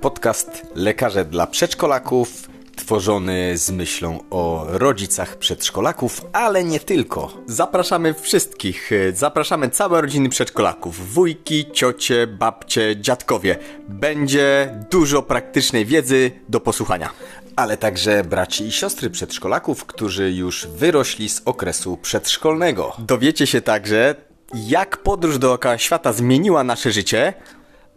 [0.00, 7.32] Podcast Lekarze dla Przedszkolaków, tworzony z myślą o rodzicach przedszkolaków, ale nie tylko.
[7.46, 13.58] Zapraszamy wszystkich, zapraszamy całe rodziny przedszkolaków, wujki, ciocie, babcie, dziadkowie.
[13.88, 17.10] Będzie dużo praktycznej wiedzy do posłuchania.
[17.56, 22.96] Ale także braci i siostry przedszkolaków, którzy już wyrośli z okresu przedszkolnego.
[22.98, 24.14] Dowiecie się także,
[24.54, 27.32] jak podróż dookoła świata zmieniła nasze życie,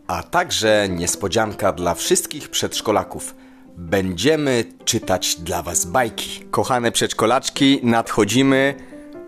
[0.08, 3.36] a także niespodzianka dla wszystkich przedszkolaków.
[3.78, 6.46] Będziemy czytać dla Was bajki.
[6.52, 8.76] Kochane przedszkolaczki, nadchodzimy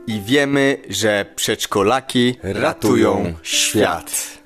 [0.08, 4.39] i wiemy, że przedszkolaki ratują świat.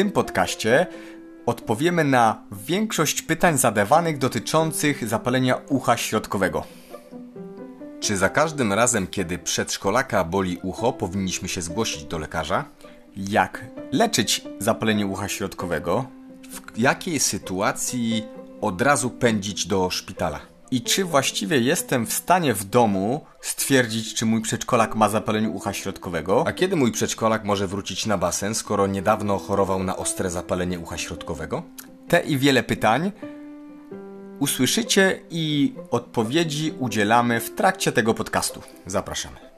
[0.00, 0.86] Tym podcaście
[1.46, 6.64] odpowiemy na większość pytań zadawanych dotyczących zapalenia ucha środkowego.
[8.00, 12.64] Czy za każdym razem, kiedy przedszkolaka boli ucho, powinniśmy się zgłosić do lekarza?
[13.16, 16.06] Jak leczyć zapalenie ucha środkowego?
[16.50, 18.24] W jakiej sytuacji
[18.60, 20.49] od razu pędzić do szpitala?
[20.70, 25.72] I czy właściwie jestem w stanie w domu stwierdzić, czy mój przedszkolak ma zapalenie ucha
[25.72, 26.44] środkowego?
[26.46, 30.98] A kiedy mój przedszkolak może wrócić na basen, skoro niedawno chorował na ostre zapalenie ucha
[30.98, 31.62] środkowego?
[32.08, 33.12] Te i wiele pytań
[34.38, 38.62] usłyszycie i odpowiedzi udzielamy w trakcie tego podcastu.
[38.86, 39.49] Zapraszamy.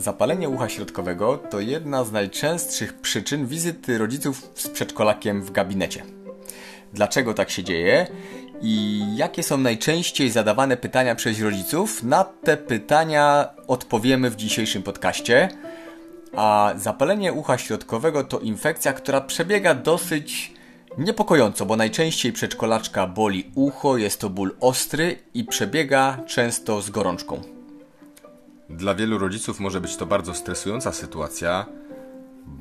[0.00, 6.02] Zapalenie ucha środkowego to jedna z najczęstszych przyczyn wizyty rodziców z przedszkolakiem w gabinecie.
[6.92, 8.06] Dlaczego tak się dzieje
[8.62, 12.02] i jakie są najczęściej zadawane pytania przez rodziców?
[12.02, 15.48] Na te pytania odpowiemy w dzisiejszym podcaście.
[16.36, 20.54] A zapalenie ucha środkowego to infekcja, która przebiega dosyć
[20.98, 27.59] niepokojąco, bo najczęściej przedszkolaczka boli ucho, jest to ból ostry i przebiega często z gorączką.
[28.70, 31.66] Dla wielu rodziców może być to bardzo stresująca sytuacja,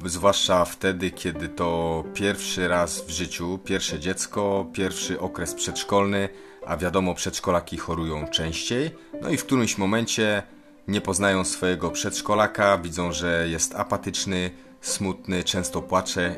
[0.06, 6.30] zwłaszcza wtedy, kiedy to pierwszy raz w życiu, pierwsze dziecko, pierwszy okres przedszkolny,
[6.66, 10.44] a wiadomo, przedszkolaki chorują częściej, no i w którymś momencie
[10.88, 16.36] nie poznają swojego przedszkolaka, widzą, że jest apatyczny, smutny, często płacze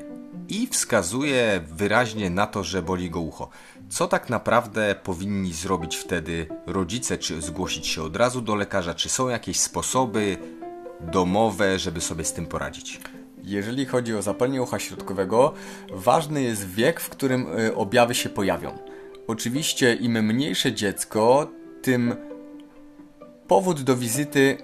[0.49, 3.49] i wskazuje wyraźnie na to, że boli go ucho.
[3.89, 7.17] Co tak naprawdę powinni zrobić wtedy rodzice?
[7.17, 8.93] Czy zgłosić się od razu do lekarza?
[8.93, 10.37] Czy są jakieś sposoby
[11.01, 12.99] domowe, żeby sobie z tym poradzić?
[13.43, 15.53] Jeżeli chodzi o zapalenie ucha środkowego,
[15.93, 18.77] ważny jest wiek, w którym y, objawy się pojawią.
[19.27, 21.51] Oczywiście im mniejsze dziecko,
[21.81, 22.15] tym
[23.47, 24.57] powód do wizyty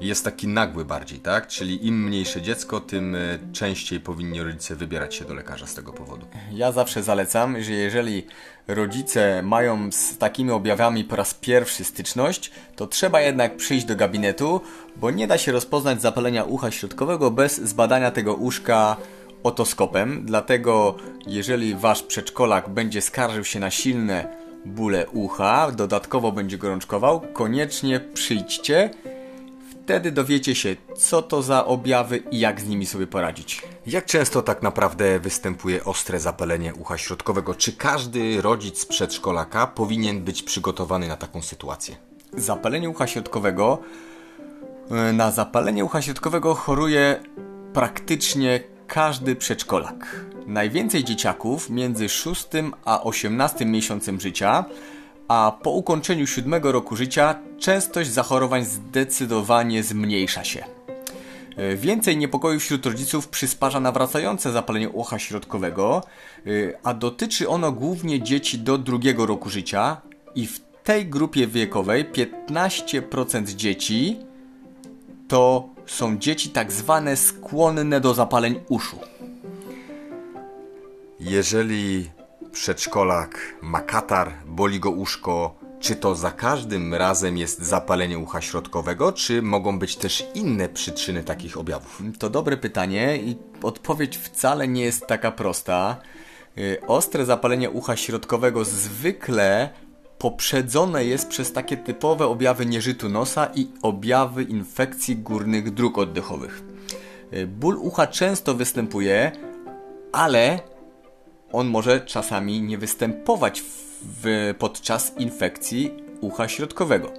[0.00, 1.46] jest taki nagły bardziej, tak?
[1.46, 3.18] Czyli im mniejsze dziecko, tym e,
[3.52, 6.26] częściej powinni rodzice wybierać się do lekarza z tego powodu.
[6.52, 8.26] Ja zawsze zalecam, że jeżeli
[8.68, 14.60] rodzice mają z takimi objawami po raz pierwszy styczność, to trzeba jednak przyjść do gabinetu,
[14.96, 18.96] bo nie da się rozpoznać zapalenia ucha środkowego bez zbadania tego uszka
[19.42, 20.22] otoskopem.
[20.24, 28.00] Dlatego jeżeli wasz przedszkolak będzie skarżył się na silne bóle ucha, dodatkowo będzie gorączkował, koniecznie
[28.00, 28.90] przyjdźcie.
[29.88, 33.62] Wtedy dowiecie się, co to za objawy i jak z nimi sobie poradzić.
[33.86, 37.54] Jak często tak naprawdę występuje ostre zapalenie ucha środkowego?
[37.54, 41.96] Czy każdy rodzic przedszkolaka powinien być przygotowany na taką sytuację?
[42.32, 43.78] Zapalenie ucha środkowego.
[44.90, 47.20] E, na zapalenie ucha środkowego choruje
[47.72, 50.24] praktycznie każdy przedszkolak.
[50.46, 52.46] Najwięcej dzieciaków między 6
[52.84, 54.64] a 18 miesiącem życia,
[55.28, 60.64] a po ukończeniu 7 roku życia częstość zachorowań zdecydowanie zmniejsza się.
[61.56, 66.02] E, więcej niepokoju wśród rodziców przysparza nawracające zapalenie ucha środkowego,
[66.36, 66.50] e,
[66.82, 70.00] a dotyczy ono głównie dzieci do drugiego roku życia
[70.34, 74.16] i w tej grupie wiekowej 15% dzieci
[75.28, 78.98] to są dzieci tak zwane skłonne do zapaleń uszu.
[81.20, 82.10] Jeżeli
[82.58, 89.12] przedszkolak ma katar, boli go uszko, czy to za każdym razem jest zapalenie ucha środkowego,
[89.12, 92.02] czy mogą być też inne przyczyny takich objawów?
[92.18, 95.96] To dobre pytanie i odpowiedź wcale nie jest taka prosta.
[96.58, 99.70] Y, ostre zapalenie ucha środkowego zwykle
[100.18, 106.62] poprzedzone jest przez takie typowe objawy nieżytu nosa i objawy infekcji górnych dróg oddechowych.
[107.32, 109.32] Y, ból ucha często występuje,
[110.12, 110.60] ale
[111.52, 113.62] on może czasami nie występować
[114.22, 115.90] w, podczas infekcji
[116.20, 117.12] ucha środkowego.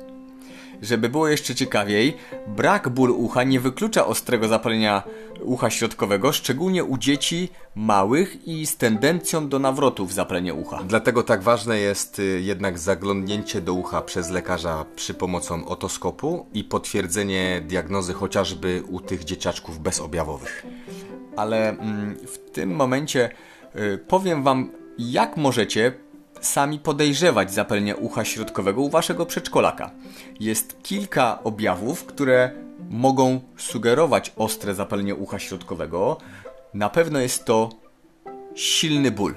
[0.81, 2.17] żeby było jeszcze ciekawiej,
[2.47, 5.03] brak ból ucha nie wyklucza ostrego zapalenia
[5.41, 10.83] ucha środkowego, szczególnie u dzieci małych i z tendencją do nawrotów zapalenia ucha.
[10.87, 16.63] Dlatego tak ważne jest y, jednak zaglądnięcie do ucha przez lekarza przy pomocą otoskopu i
[16.63, 20.65] potwierdzenie diagnozy chociażby u tych dzieciaczków bezobjawowych.
[21.35, 23.29] Ale mm, w tym momencie
[24.07, 25.93] powiem Wam, jak możecie
[26.41, 29.91] sami podejrzewać zapalenie ucha środkowego u waszego przedszkolaka.
[30.39, 32.51] Jest kilka objawów, które
[32.89, 36.17] mogą sugerować ostre zapalenie ucha środkowego.
[36.73, 37.69] Na pewno jest to
[38.55, 39.35] silny ból.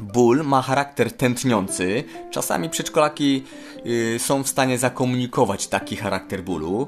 [0.00, 2.04] Ból ma charakter tętniący.
[2.30, 3.44] Czasami przedszkolaki
[3.84, 6.86] yy, są w stanie zakomunikować taki charakter bólu.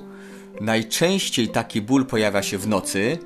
[0.60, 3.18] Najczęściej taki ból pojawia się w nocy,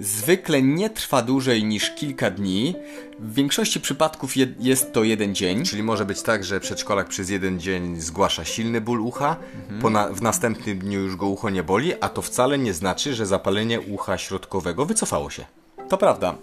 [0.00, 2.74] zwykle nie trwa dłużej niż kilka dni.
[3.18, 5.64] W większości przypadków je, jest to jeden dzień.
[5.64, 9.36] Czyli może być tak, że przedszkolak przez jeden dzień zgłasza silny ból ucha,
[9.70, 9.92] mhm.
[9.92, 13.26] na, w następnym dniu już go ucho nie boli, a to wcale nie znaczy, że
[13.26, 15.44] zapalenie ucha środkowego wycofało się.
[15.88, 16.34] To prawda.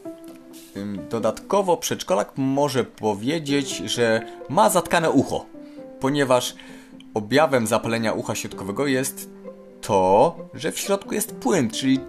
[1.09, 5.45] Dodatkowo przedszkolak może powiedzieć, że ma zatkane ucho,
[5.99, 6.55] ponieważ
[7.13, 9.29] objawem zapalenia ucha środkowego jest
[9.81, 11.99] to, że w środku jest płyn, czyli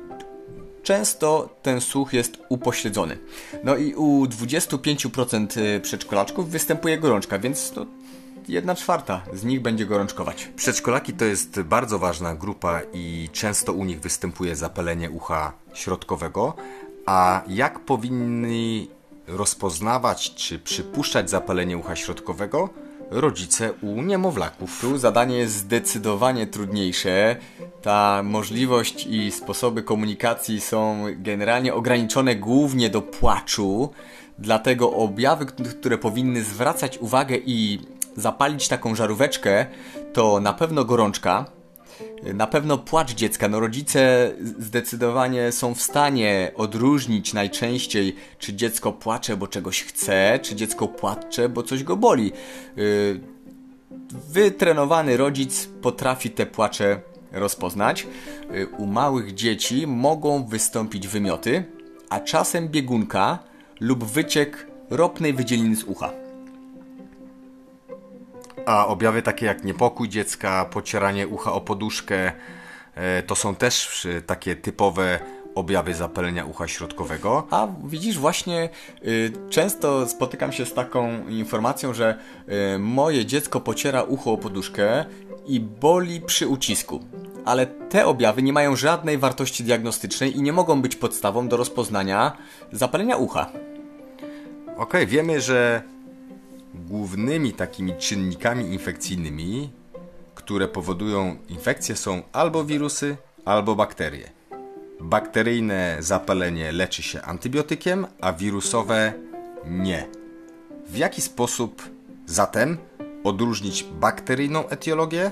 [0.83, 3.19] często ten słuch jest upośledzony.
[3.65, 7.87] No i u 25% y, przedszkolaczków występuje gorączka, więc to
[8.49, 10.49] jedna czwarta z nich będzie gorączkować.
[10.57, 16.55] Przedszkolaki to jest bardzo ważna grupa i często u nich występuje zapalenie ucha środkowego.
[17.07, 18.91] A jak powinni
[19.27, 22.69] rozpoznawać czy przypuszczać zapalenie ucha środkowego?
[23.11, 24.81] Rodzice u niemowlaków.
[24.81, 27.37] Tu zadanie jest zdecydowanie trudniejsze.
[27.83, 33.93] Ta możliwość i sposoby komunikacji są generalnie ograniczone głównie do płaczu.
[34.39, 37.79] Dlatego objawy, które powinny zwracać uwagę i
[38.17, 39.67] zapalić taką żaróweczkę,
[40.13, 41.58] to na pewno gorączka,
[42.35, 43.49] na pewno płacz dziecka.
[43.49, 50.57] No rodzice zdecydowanie są w stanie odróżnić najczęściej, czy dziecko płacze, bo czegoś chce, czy
[50.57, 52.33] dziecko płacze, bo coś go boli.
[52.79, 53.21] Y,
[54.31, 57.01] wytrenowany rodzic potrafi te płacze
[57.33, 58.07] rozpoznać.
[58.55, 61.65] Y, u małych dzieci mogą wystąpić wymioty,
[62.09, 63.39] a czasem biegunka
[63.81, 66.28] lub wyciek ropnej wydzieliny z ucha.
[68.69, 72.33] A objawy takie jak niepokój dziecka, pocieranie ucha o poduszkę,
[72.95, 75.21] e, to są też takie typowe
[75.55, 77.47] objawy zapalenia ucha środkowego.
[77.51, 78.69] A widzisz, właśnie
[79.05, 82.19] y, często spotykam się z taką informacją, że
[82.75, 85.05] y, moje dziecko pociera ucho o poduszkę
[85.47, 87.01] i boli przy ucisku.
[87.45, 92.37] Ale te objawy nie mają żadnej wartości diagnostycznej i nie mogą być podstawą do rozpoznania
[92.73, 93.51] zapalenia ucha.
[94.67, 95.83] Okej, okay, wiemy, że
[96.75, 99.71] Głównymi takimi czynnikami infekcyjnymi,
[100.35, 104.31] które powodują infekcję są albo wirusy, albo bakterie.
[105.01, 109.13] Bakteryjne zapalenie leczy się antybiotykiem, a wirusowe
[109.65, 110.09] nie.
[110.87, 111.83] W jaki sposób
[112.27, 112.79] zatem
[113.25, 115.31] odróżnić bakteryjną etiologię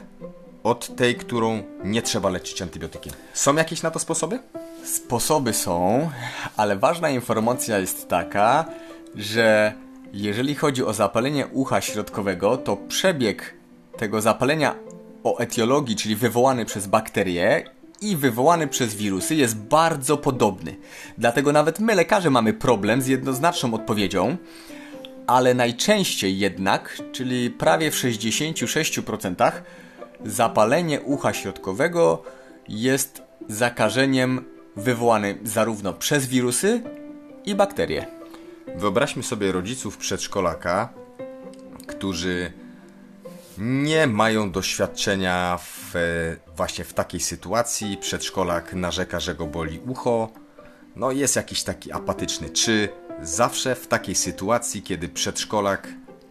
[0.63, 3.13] od tej, którą nie trzeba leczyć antybiotykiem?
[3.35, 4.39] Są jakieś na to sposoby?
[4.85, 6.11] Sposoby są,
[6.57, 8.65] ale ważna informacja jest taka,
[9.15, 9.73] że
[10.13, 13.55] jeżeli chodzi o zapalenie ucha środkowego, to przebieg
[13.97, 14.75] tego zapalenia
[15.25, 17.65] o etiologii, czyli wywołany przez bakterie
[18.01, 20.77] i wywołany przez wirusy jest bardzo podobny.
[21.19, 24.37] Dlatego nawet my lekarze mamy problem z jednoznaczną odpowiedzią,
[25.27, 29.53] ale najczęściej jednak, czyli prawie w 66%,
[30.25, 32.23] zapalenie ucha środkowego
[32.69, 34.45] jest zakażeniem
[34.77, 36.83] wywołanym zarówno przez wirusy
[37.45, 38.16] i bakterie.
[38.75, 40.89] Wyobraźmy sobie rodziców przedszkolaka,
[41.87, 42.53] którzy
[43.59, 45.95] nie mają doświadczenia w,
[46.57, 47.97] właśnie w takiej sytuacji.
[47.97, 50.31] Przedszkolak narzeka, że go boli ucho.
[50.97, 52.51] No jest jakiś taki apatyczny.
[52.51, 52.89] Czy
[53.23, 55.89] zawsze w takiej sytuacji, kiedy przedszkolak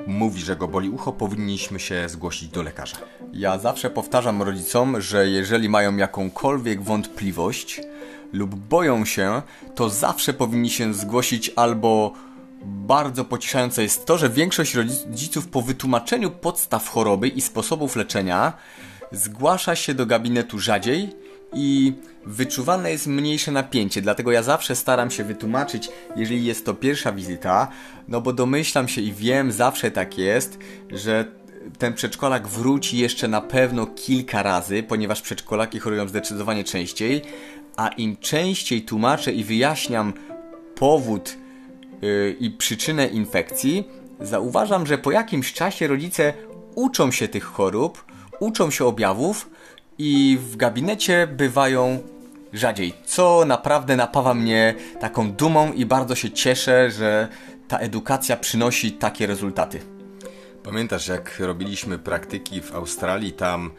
[0.08, 2.98] mówi, że go boli ucho, powinniśmy się zgłosić do lekarza?
[3.34, 7.82] Ja zawsze powtarzam rodzicom, że jeżeli mają jakąkolwiek wątpliwość
[8.34, 9.42] lub boją się,
[9.75, 12.13] to zawsze powinni się zgłosić albo
[12.66, 18.54] bardzo pocieszające jest to, że większość rodziców po wytłumaczeniu podstaw choroby i sposobów leczenia
[19.12, 21.10] zgłasza się do gabinetu rzadziej
[21.54, 21.94] i
[22.26, 24.02] wyczuwane jest mniejsze napięcie.
[24.02, 27.68] Dlatego ja zawsze staram się wytłumaczyć, jeżeli jest to pierwsza wizyta,
[28.08, 30.60] no bo domyślam się i wiem, zawsze tak jest,
[30.92, 31.26] że
[31.78, 37.22] ten przedszkolak wróci jeszcze na pewno kilka razy, ponieważ przedszkolaki chorują zdecydowanie częściej,
[37.78, 40.14] a im częściej tłumaczę i wyjaśniam
[40.76, 41.38] powód
[42.40, 43.88] i przyczynę infekcji,
[44.20, 46.34] zauważam, że po jakimś czasie rodzice
[46.75, 48.06] uczą się tych chorób,
[48.40, 49.50] uczą się objawów
[49.98, 52.00] i w gabinecie bywają
[52.54, 57.28] rzadziej, co naprawdę napawa mnie taką dumą i bardzo się cieszę, że
[57.68, 59.80] ta edukacja przynosi takie rezultaty.
[60.64, 63.72] Pamiętasz, jak robiliśmy praktyki w Australii, tam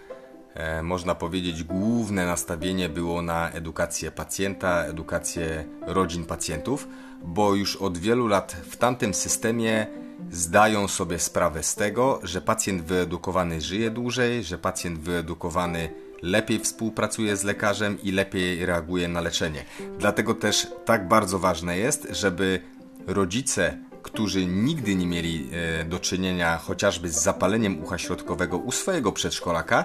[0.83, 6.89] można powiedzieć, główne nastawienie było na edukację pacjenta, edukację rodzin pacjentów,
[7.25, 9.87] bo już od wielu lat w tamtym systemie
[10.31, 15.91] zdają sobie sprawę z tego, że pacjent wyedukowany żyje dłużej, że pacjent wyedukowany
[16.23, 19.65] lepiej współpracuje z lekarzem i lepiej reaguje na leczenie.
[19.99, 22.61] Dlatego też tak bardzo ważne jest, żeby
[23.07, 29.13] rodzice, którzy nigdy nie mieli e, do czynienia chociażby z zapaleniem ucha środkowego u swojego
[29.13, 29.85] przedszkolaka,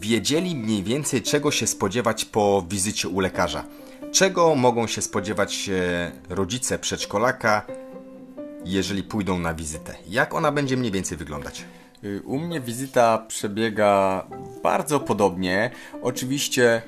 [0.00, 3.64] wiedzieli mniej więcej czego się spodziewać po wizycie u lekarza.
[4.12, 7.66] Czego mogą się spodziewać e, rodzice przedszkolaka,
[8.64, 9.94] jeżeli pójdą na wizytę?
[10.08, 11.64] Jak ona będzie mniej więcej wyglądać?
[12.24, 14.26] U mnie wizyta przebiega
[14.62, 15.70] bardzo podobnie.
[16.02, 16.82] Oczywiście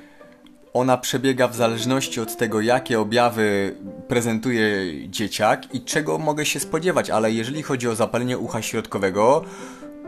[0.73, 3.75] ona przebiega w zależności od tego, jakie objawy
[4.07, 4.67] prezentuje
[5.09, 9.45] dzieciak i czego mogę się spodziewać, ale jeżeli chodzi o zapalenie ucha środkowego,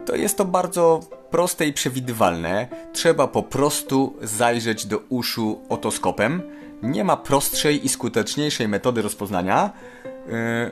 [0.05, 2.67] to jest to bardzo proste i przewidywalne.
[2.93, 6.41] Trzeba po prostu zajrzeć do uszu otoskopem.
[6.83, 9.69] Nie ma prostszej i skuteczniejszej metody rozpoznania.
[10.05, 10.71] Yy,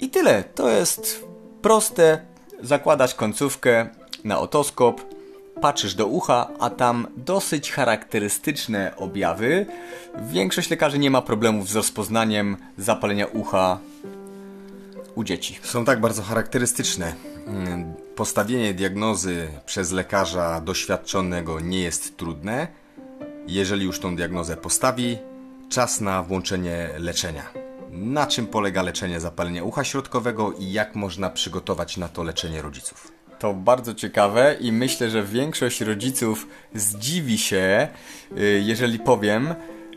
[0.00, 0.44] I tyle.
[0.54, 1.24] To jest
[1.62, 2.20] proste.
[2.62, 3.88] Zakładasz końcówkę
[4.24, 5.00] na otoskop,
[5.60, 9.66] patrzysz do ucha, a tam dosyć charakterystyczne objawy.
[10.30, 13.78] Większość lekarzy nie ma problemów z rozpoznaniem zapalenia ucha
[15.14, 15.58] u dzieci.
[15.62, 17.33] Są tak bardzo charakterystyczne.
[17.46, 22.68] Mm, Postawienie diagnozy przez lekarza doświadczonego nie jest trudne.
[23.46, 25.18] Jeżeli już tą diagnozę postawi,
[25.68, 27.42] czas na włączenie leczenia.
[27.90, 33.12] Na czym polega leczenie zapalenia ucha środkowego i jak można przygotować na to leczenie rodziców?
[33.38, 37.88] To bardzo ciekawe i myślę, że większość rodziców zdziwi się,
[38.38, 39.54] y, jeżeli powiem,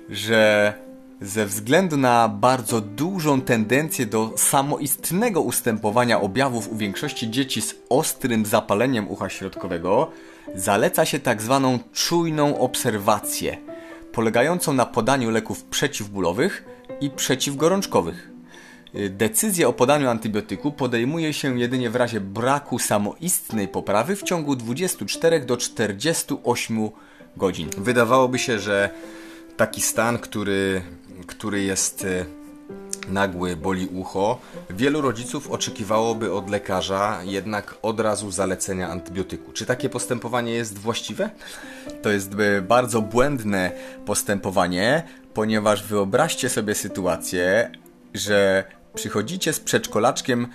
[0.10, 0.74] że
[1.22, 8.46] ze względu na bardzo dużą tendencję do samoistnego ustępowania objawów u większości dzieci z ostrym
[8.46, 10.12] zapaleniem ucha środkowego,
[10.56, 13.58] zaleca się tak zwaną czujną obserwację,
[14.12, 16.64] polegającą na podaniu leków przeciwbólowych
[17.02, 18.32] i przeciwgorączkowych.
[19.10, 25.40] Decyzję o podaniu antybiotyku podejmuje się jedynie w razie braku samoistnej poprawy w ciągu 24
[25.40, 26.90] do 48
[27.38, 27.70] godzin.
[27.78, 28.90] Wydawałoby się, że
[29.58, 30.82] taki stan, który,
[31.28, 32.26] który jest e,
[33.08, 39.52] nagły, boli ucho, wielu rodziców oczekiwałoby od lekarza jednak od razu zalecenia antybiotyku.
[39.52, 41.30] Czy takie postępowanie jest właściwe?
[42.02, 43.72] To jest y, bardzo błędne
[44.06, 47.72] postępowanie, ponieważ wyobraźcie sobie sytuację,
[48.14, 48.64] że
[48.96, 50.48] przychodzicie z przedszkolaczkiem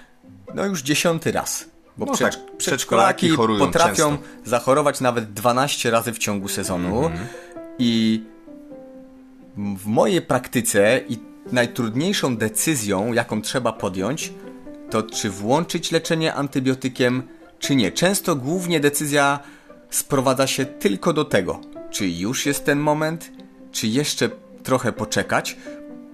[0.54, 1.64] no już dziesiąty raz.
[1.97, 4.25] Bo No przedsz- tak, przedszkolaki potrafią często.
[4.45, 7.11] zachorować nawet 12 razy w ciągu sezonu
[7.78, 8.23] i
[9.56, 11.18] w mojej praktyce i
[11.52, 14.32] najtrudniejszą decyzją, jaką trzeba podjąć,
[14.90, 17.23] to czy włączyć leczenie antybiotykiem,
[17.59, 17.92] czy nie.
[17.92, 19.40] Często głównie decyzja
[19.90, 23.32] sprowadza się tylko do tego, czy już jest ten moment,
[23.73, 24.30] czy jeszcze
[24.62, 25.56] trochę poczekać,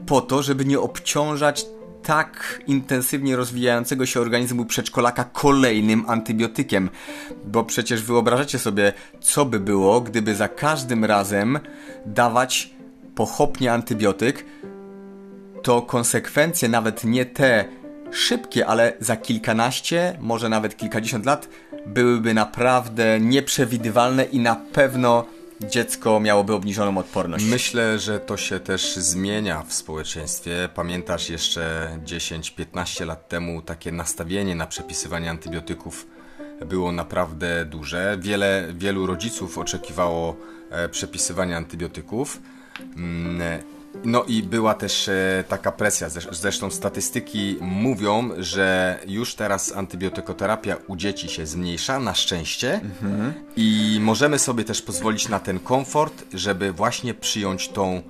[0.06, 1.66] po to, żeby nie obciążać
[2.02, 6.90] tak intensywnie rozwijającego się organizmu przedszkolaka kolejnym antybiotykiem.
[7.44, 11.58] Bo przecież wyobrażacie sobie, co by było, gdyby za każdym razem
[12.06, 12.77] dawać
[13.18, 14.44] pochopnie antybiotyk,
[15.62, 17.64] to konsekwencje, nawet nie te
[18.12, 21.48] szybkie, ale za kilkanaście, może nawet kilkadziesiąt lat,
[21.86, 25.26] byłyby naprawdę nieprzewidywalne i na pewno
[25.60, 27.44] dziecko miałoby obniżoną odporność.
[27.44, 30.68] Myślę, że to się też zmienia w społeczeństwie.
[30.74, 36.06] Pamiętasz jeszcze 10-15 lat temu takie nastawienie na przepisywanie antybiotyków
[36.66, 38.18] było naprawdę duże.
[38.20, 40.36] Wiele, wielu rodziców oczekiwało
[40.70, 42.40] e, przepisywania antybiotyków.
[42.96, 43.62] Mm,
[44.04, 46.08] No i była też e, taka presja.
[46.08, 52.80] Zresz- Zresztą statystyki mówią, że już teraz antybiotykoterapia u dzieci się zmniejsza, na szczęście.
[53.56, 58.02] I możemy sobie też pozwolić na ten komfort, żeby właśnie przyjąć tą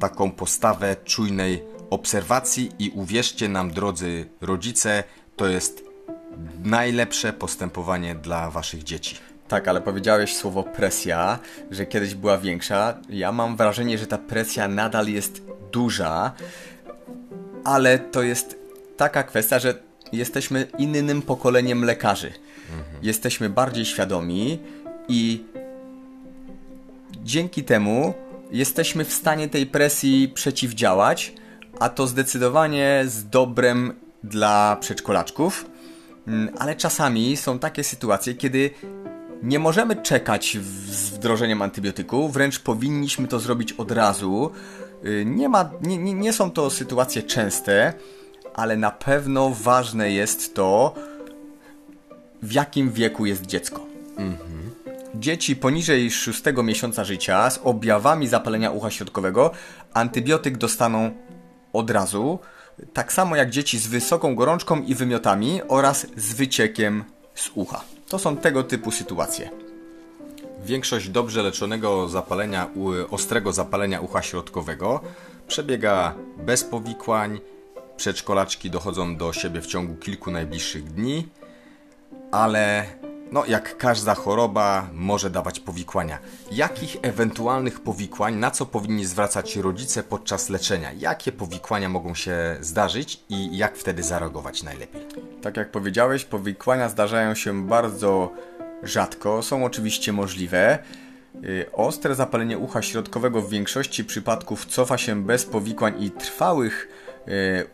[0.00, 5.04] taką postawę czujnej obserwacji i uwierzcie nam, drodzy rodzice,
[5.36, 5.84] to jest
[6.64, 9.16] najlepsze postępowanie dla waszych dzieci.
[9.48, 11.38] Tak, ale powiedziałeś słowo presja,
[11.70, 12.98] że kiedyś była większa.
[13.10, 16.32] Ja mam wrażenie, że ta presja nadal jest duża,
[17.64, 18.58] ale to jest
[18.96, 19.74] taka kwestia, że
[20.12, 22.32] jesteśmy innym pokoleniem lekarzy.
[23.02, 24.58] Jesteśmy bardziej świadomi
[25.08, 25.44] i
[27.22, 28.14] dzięki temu
[28.50, 31.32] jesteśmy w stanie tej presji przeciwdziałać,
[31.78, 35.70] a to zdecydowanie z dobrem dla przedszkolaczków.
[36.26, 38.70] Mm, Ale czasami są takie sytuacje, kiedy
[39.42, 40.58] Nie możemy czekać
[40.90, 44.50] z wdrożeniem antybiotyku, wręcz powinniśmy to zrobić od razu.
[45.04, 47.92] Y, nie, ma, nie, nie, nie są to sytuacje częste,
[48.54, 50.94] ale na pewno ważne jest to,
[52.42, 53.86] w jakim wieku jest dziecko.
[54.16, 54.70] Mhm.
[55.14, 59.50] Dzieci poniżej 6 miesiąca życia z objawami zapalenia ucha środkowego
[59.94, 61.10] antybiotyk dostaną
[61.72, 62.38] od razu,
[62.92, 67.04] tak samo jak dzieci z wysoką gorączką i wymiotami oraz z wyciekiem
[67.40, 67.84] z ucha.
[68.08, 69.50] To są tego typu sytuacje.
[70.64, 72.70] Większość dobrze leczonego zapalenia,
[73.10, 75.00] ostrego zapalenia ucha środkowego
[75.48, 77.40] przebiega bez powikłań.
[77.96, 81.28] Przedszkolaczki dochodzą do siebie w ciągu kilku najbliższych dni,
[82.32, 82.86] ale
[83.32, 86.18] no, jak każda choroba może dawać powikłania.
[86.52, 90.92] Jakich ewentualnych powikłań, na co powinni zwracać rodzice podczas leczenia?
[90.92, 95.06] Jakie powikłania mogą się zdarzyć i jak wtedy zareagować najlepiej?
[95.42, 98.32] Tak jak powiedziałeś, powikłania zdarzają się bardzo
[98.82, 100.78] rzadko, są oczywiście możliwe.
[101.44, 106.88] Y, ostre zapalenie ucha środkowego w większości przypadków cofa się bez powikłań i trwałych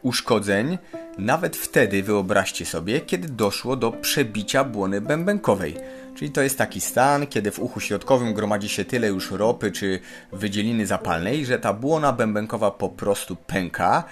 [0.02, 0.78] uszkodzeń,
[1.18, 5.76] nawet wtedy wyobraźcie sobie, kiedy doszło do przebicia błony bębenkowej.
[6.14, 10.00] Czyli to jest taki stan, kiedy w uchu środkowym gromadzi się tyle już ropy czy
[10.32, 14.04] wydzieliny zapalnej, że ta błona bębenkowa po prostu pęka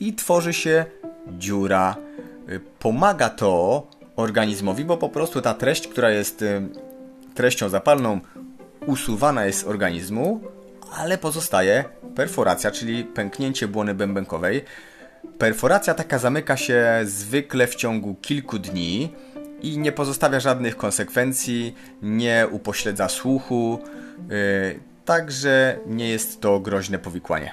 [0.00, 0.84] i tworzy się
[1.28, 1.96] dziura.
[2.48, 3.86] Y, pomaga to
[4.16, 6.44] organizmowi, bo po prostu ta treść, która jest
[7.34, 8.20] treścią zapalną,
[8.86, 10.40] usuwana jest z organizmu,
[10.96, 14.64] ale pozostaje perforacja, czyli pęknięcie błony bębenkowej.
[15.38, 19.12] Perforacja taka zamyka się zwykle w ciągu kilku dni
[19.62, 23.78] i nie pozostawia żadnych konsekwencji, nie upośledza słuchu,
[24.28, 27.52] yy, także nie jest to groźne powikłanie.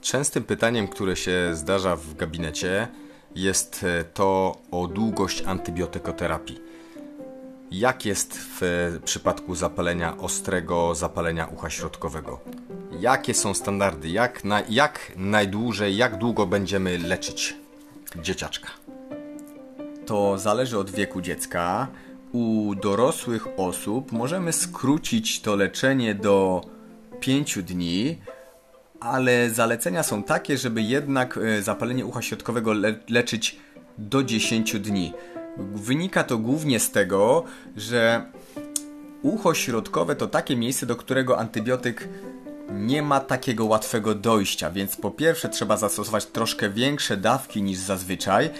[0.00, 2.88] Częstym pytaniem, które się zdarza w gabinecie,
[3.34, 6.69] jest e, to o długość antybiotykoterapii.
[7.70, 8.60] Jak jest w
[9.04, 12.40] przypadku zapalenia ostrego, zapalenia ucha środkowego?
[13.00, 14.08] Jakie są standardy?
[14.08, 17.56] Jak, na, jak najdłużej, jak długo będziemy leczyć
[18.22, 18.68] dzieciaczka?
[20.06, 21.88] To zależy od wieku dziecka.
[22.32, 26.64] U dorosłych osób możemy skrócić to leczenie do
[27.20, 28.18] 5 dni,
[29.00, 33.56] ale zalecenia są takie, żeby jednak e, zapalenie ucha środkowego le leczyć
[33.98, 35.12] do 10 dni.
[35.56, 37.44] Wynika to głównie z tego,
[37.76, 38.24] że
[39.22, 42.08] ucho środkowe to takie miejsce, do którego antybiotyk
[42.70, 48.50] nie ma takiego łatwego dojścia, więc po pierwsze trzeba zastosować troszkę większe dawki niż zazwyczaj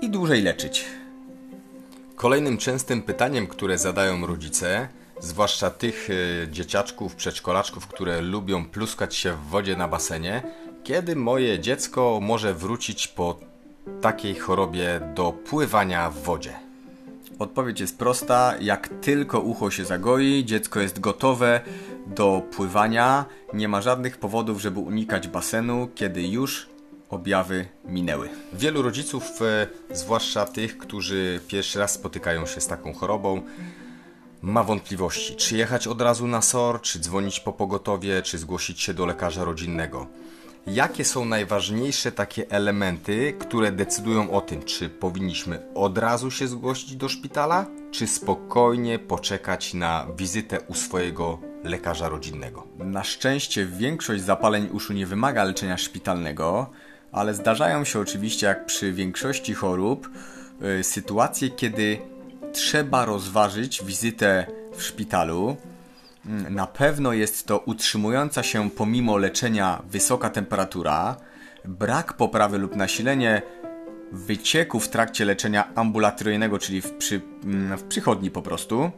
[0.00, 0.84] i dłużej leczyć.
[2.16, 4.88] Kolejnym częstym pytaniem, które zadają rodzice,
[5.20, 10.42] zwłaszcza tych y, dzieciaczków, przedszkolaczków, które lubią pluskać się w wodzie na basenie,
[10.84, 13.40] kiedy moje dziecko może wrócić po
[14.00, 16.52] takiej chorobie do pływania w wodzie?
[17.38, 18.54] Odpowiedź jest prosta.
[18.60, 21.60] Jak tylko ucho się zagoi, dziecko jest gotowe
[22.06, 23.24] do pływania.
[23.52, 26.68] Nie ma żadnych powodów, żeby unikać basenu, kiedy już
[27.10, 28.28] objawy minęły.
[28.52, 29.66] Wielu rodziców, e,
[29.96, 33.42] zwłaszcza tych, którzy pierwszy raz spotykają się z taką chorobą,
[34.42, 38.94] ma wątpliwości, czy jechać od razu na SOR, czy dzwonić po pogotowie, czy zgłosić się
[38.94, 40.06] do lekarza rodzinnego
[40.66, 46.96] jakie są najważniejsze takie elementy, które decydują o tym, czy powinniśmy od razu się zgłosić
[46.96, 52.66] do szpitala, czy spokojnie poczekać na wizytę u swojego lekarza rodzinnego.
[52.78, 56.70] Na szczęście większość zapaleń uszu nie wymaga leczenia szpitalnego,
[57.12, 60.10] ale zdarzają się oczywiście, jak przy większości chorób,
[60.60, 61.98] yy, sytuacje, kiedy
[62.52, 64.46] trzeba rozważyć wizytę
[64.76, 65.56] w szpitalu
[66.50, 71.16] na pewno jest to utrzymująca się pomimo leczenia wysoka temperatura,
[71.64, 73.42] brak poprawy lub nasilenie
[74.12, 78.90] wycieku w trakcie leczenia ambulatoryjnego, czyli w, przy, mm, w przychodni po prostu.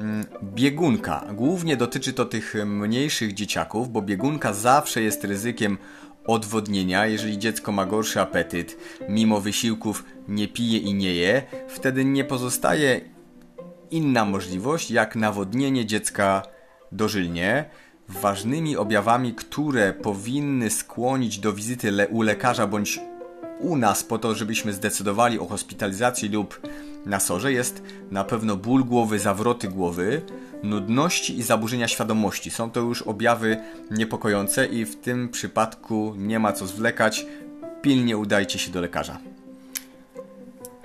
[0.00, 1.24] Mm, biegunka.
[1.32, 5.78] Głównie dotyczy to tych mniejszych dzieciaków, bo biegunka zawsze jest ryzykiem
[6.26, 7.06] odwodnienia.
[7.06, 8.76] Jeżeli dziecko ma gorszy apetyt,
[9.08, 13.00] mimo wysiłków nie pije i nie je, wtedy nie pozostaje
[13.90, 16.42] inna możliwość jak nawodnienie dziecka
[16.92, 17.64] dożylnie,
[18.08, 23.00] ważnymi objawami, które powinny skłonić do wizyty le u lekarza bądź
[23.60, 26.60] u nas po to, żebyśmy zdecydowali o hospitalizacji lub
[27.06, 30.22] na sorze jest na pewno ból głowy, zawroty głowy,
[30.62, 32.50] nudności i zaburzenia świadomości.
[32.50, 33.56] Są to już objawy
[33.90, 37.26] niepokojące i w tym przypadku nie ma co zwlekać.
[37.82, 39.18] Pilnie udajcie się do lekarza.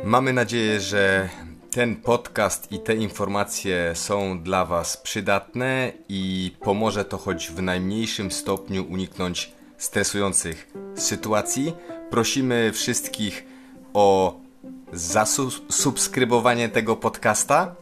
[0.03, 1.29] Mamy nadzieję, że
[1.71, 8.31] ten podcast i te informacje są dla Was przydatne i pomoże to choć w najmniejszym
[8.31, 11.73] stopniu uniknąć stresujących sytuacji.
[12.09, 13.45] Prosimy wszystkich
[13.93, 14.39] o
[14.93, 17.75] zasubskrybowanie tego podcasta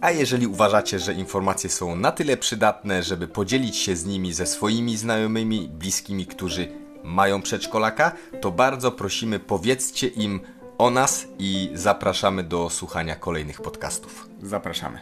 [0.00, 4.46] A jeżeli uważacie, że informacje są na tyle przydatne, żeby podzielić się z nimi ze
[4.46, 6.68] swoimi znajomymi, bliskimi, którzy
[7.04, 10.40] mają przedszkolaka, to bardzo prosimy powiedzcie im
[10.82, 14.28] o nas i zapraszamy do słuchania kolejnych podcastów.
[14.42, 14.98] Zapraszamy.